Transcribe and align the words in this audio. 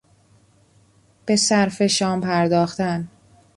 به 1.25 1.35
صرف 1.35 1.81
شام 1.85 2.21
پرداختن 2.21 3.07